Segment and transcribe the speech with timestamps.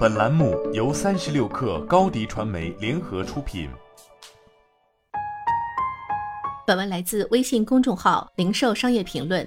[0.00, 3.68] 本栏目由三十六氪高低传媒联合出品。
[6.66, 9.46] 本文来自微信公众号“零售商业评论”。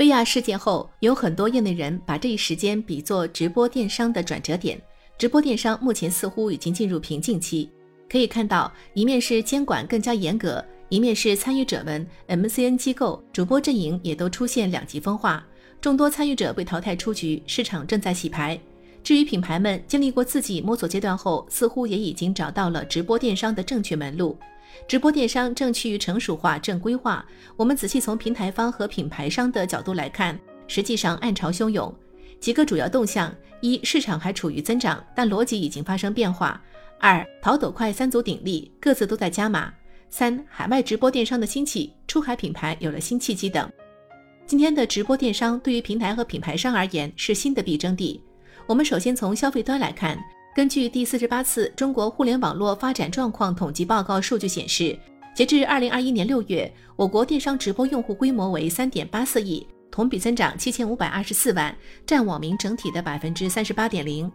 [0.00, 4.80] 薇娅事件后，有很多业内人把这一时间比作直播电商的转折点。
[5.18, 7.70] 直播电商目前似乎已经进入瓶颈期。
[8.08, 15.46] 可以看到，一面是监管更加严格，一面是参与者们、MCN 机构、主播阵营也都出现两极分化，
[15.82, 18.58] 众多参与者被淘汰出局，市场正在洗牌。
[19.02, 24.38] 至于品牌们经历过自己摸索阶段后，似乎也已经找到了直播电商的正确门路。
[24.88, 27.24] 直播电商正趋于成熟化、正规化。
[27.56, 31.92] 我们仔细从平台方和品牌商的角度来看，实际上暗潮汹涌。
[32.40, 36.58] 几个主要动向：一、市场还处于增长，但逻辑已经发生变化；
[36.98, 39.72] 二、淘抖快三足鼎立，各自都在加码；
[40.08, 43.70] 三、海外直播电商的兴起，出海品牌有了新契机等。
[44.46, 48.20] 今天的直播电商对于平台和品牌商而言是新的必争地。
[48.66, 50.16] 我们首先从消费端来看，
[50.54, 54.96] 根据第四十八次中国互联网络发展状况统计报告数据显示，
[55.34, 61.74] 截至二零二一年六月，我国电商直播用户规模为三点八四亿，同比增长七千五百二十四万，
[62.06, 64.30] 占网民整体的百分之三十八点零。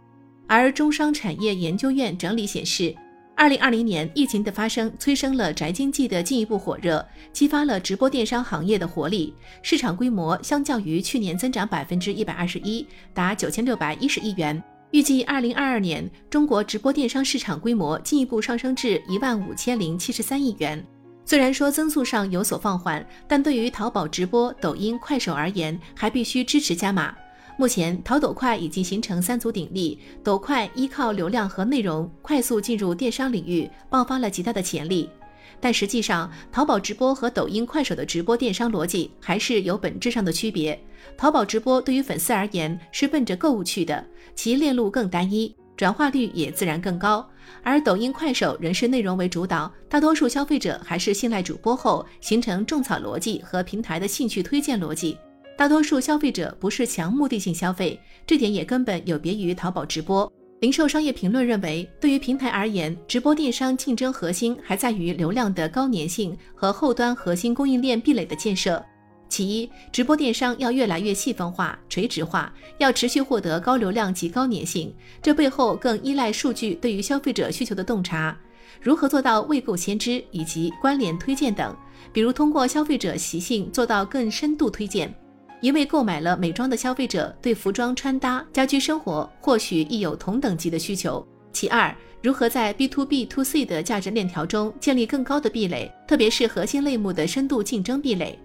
[0.46, 2.94] 而中商产业研究院整理显示，
[3.38, 14.60] 二零二零年疫情的发生催生了宅经济的进一步火热，激发了直播电商行业的活力，市场规模相较于去年增长百分之一百二十一，达九千六百一十亿元。
[14.90, 20.84] 预计二零二二年中国直播电商市场规模进一步上升至一万五千零七十三亿元。
[21.24, 27.14] 虽然说增速上有所放缓，但对于淘宝直播、抖音、快手而言，还必须支持加码。
[27.58, 35.10] 目前，淘抖快已经形成三足鼎立，抖快依靠流量和内容快速进入电商领域，爆发了极大的潜力。
[35.58, 40.80] 但实际上，淘宝直播和抖音、快手的直播电商逻辑还是有本质上的区别。
[41.16, 44.06] 淘宝直播对于粉丝而言是奔着购物去的，
[44.36, 47.28] 其链路更单一，转化率也自然更高；
[47.64, 55.18] 而抖音、快手仍是内容为主导，大多数消费者还是信赖主播后形成种草逻辑和平台的兴趣推荐逻辑。
[55.58, 60.32] 大多数消费者不是强目的性消费，这点也根本有别于淘宝直播。
[60.60, 68.80] 零售商业评论认为，对于平台而言，直播电商竞争核心还在于流量的高粘性和后端核心供应链壁垒的建设。
[69.28, 78.38] 其一，直播电商要越来越细分化、垂直化，要持续获得高流量及高粘性，这背后更依赖数据对于消费者需求的洞察。
[78.80, 81.76] 如何做到未购先知以及关联推荐等，
[82.12, 85.12] 比如通过消费者习性做到更深度推荐。
[85.60, 91.26] 一位购买了美妆的消费者，对服装穿搭、家居生活或许亦有同等级的需求。
[91.52, 91.92] 其二，
[92.22, 98.38] 如何在 B to B to C 的价值链条中建立更高的壁垒，特别是核心类目的深度竞争壁垒。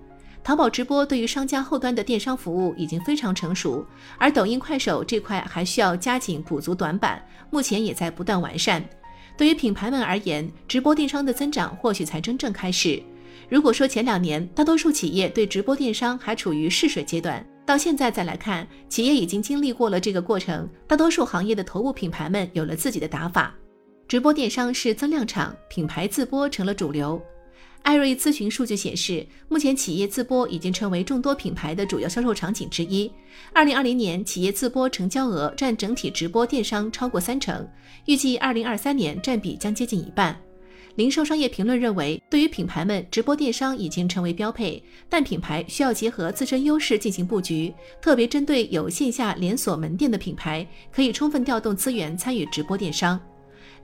[0.43, 3.85] 淘宝直播对于商家后端的电商服务已经非常成熟，
[4.17, 8.83] 而抖音、快手这块还需要加紧补足短板，目前也在不断完善。
[9.37, 13.01] 对于品牌们而言，直播电商的增长或许才真正开始。
[13.49, 20.67] 如果说前两年大多数企业对直播电商还处于试水阶段，到现在再来看，企业已经经历过了这个过程。
[20.87, 23.55] 大多数行业的头部品牌们有了自己的打法，
[24.07, 27.21] 直播电商是增量场，品牌自播成了主流。
[27.83, 33.11] 艾瑞咨询数据显示，目前企业自播已经成为众多品牌的主要销售场景之一。
[33.51, 37.67] 二零二零年，企业自播成交额占整体直播电商超过三成，
[38.05, 40.39] 预计二零二三年占比将接近一半。
[40.95, 47.73] 零售商业评论认为，对于品牌们，直播电商已经成为标配，但品牌需要结合自身优势进行布局。
[47.99, 53.19] 特别针对有线下连锁门店的品牌，可以充分调动资源参与直播电商。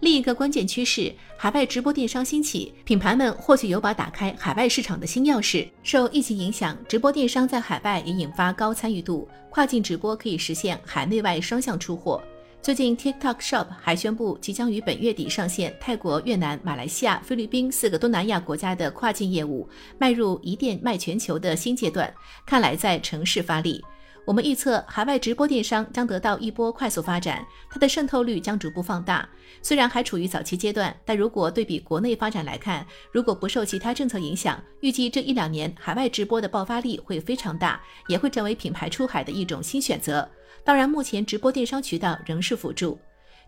[0.01, 5.67] 另一个关键趋势，海外直播电商兴起，品牌们或许有把打开海外市场的新钥匙。
[5.81, 12.21] 受疫情影响，直播电商在海外也引发高参与度，跨境直播可以实现海内外双向出货。
[12.61, 22.13] 最近，TikTok Shop 还宣布即将于本月底上线泰国、越南、马来西亚、菲律宾四个东南亚国家的跨境业务，迈入一店卖全球的新阶段。
[22.45, 23.81] 看来在城市发力。
[24.29, 29.27] 我们预测，海外直播电商将得到一波快速发展，它的渗透率将逐步放大。
[29.63, 40.29] 虽然还处于早期阶段，但如果对比国内发展来看，如果不受其他政策影响，预计这一两年海外直播的爆发力会非常大，也会成为品牌出海的一种新选择。
[40.63, 42.99] 当然，目前直播电商渠道仍是辅助，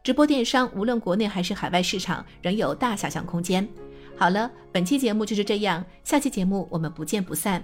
[0.03, 3.69] 直播电商无论国内还是海外市场仍有大想象空间。
[4.17, 7.63] 好了，本期节目就是这样，下期节目我们不见不散。